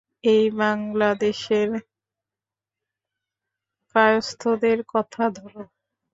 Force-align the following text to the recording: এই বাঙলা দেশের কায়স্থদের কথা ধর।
এই 0.23 0.45
বাঙলা 0.51 1.09
দেশের 1.19 1.69
কায়স্থদের 3.95 4.79
কথা 4.93 5.23
ধর। 5.35 5.55